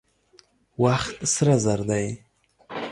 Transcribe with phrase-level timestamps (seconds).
[0.83, 2.05] وخت سره زر دي.